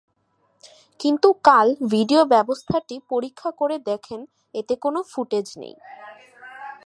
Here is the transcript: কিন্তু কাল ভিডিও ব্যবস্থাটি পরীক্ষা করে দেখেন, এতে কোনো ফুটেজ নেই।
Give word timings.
কিন্তু 0.99 1.27
কাল 1.43 1.67
ভিডিও 1.93 2.21
ব্যবস্থাটি 2.25 2.95
পরীক্ষা 3.11 3.49
করে 3.59 3.75
দেখেন, 3.89 4.19
এতে 4.53 4.73
কোনো 4.75 4.99
ফুটেজ 5.11 5.47
নেই। 5.61 5.75